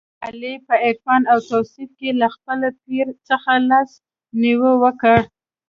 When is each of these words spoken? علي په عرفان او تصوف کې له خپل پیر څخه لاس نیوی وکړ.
علي 0.25 0.53
په 0.67 0.73
عرفان 0.83 1.21
او 1.31 1.37
تصوف 1.49 1.89
کې 1.99 2.09
له 2.21 2.27
خپل 2.35 2.59
پیر 2.85 3.07
څخه 3.27 3.51
لاس 3.69 3.91
نیوی 4.41 4.73
وکړ. 4.83 5.17